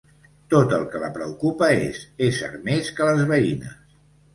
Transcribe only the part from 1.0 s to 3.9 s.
la preocupa és ésser més que les veïnes.